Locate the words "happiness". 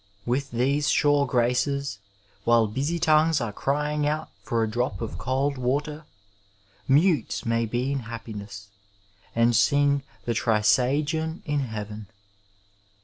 7.99-8.69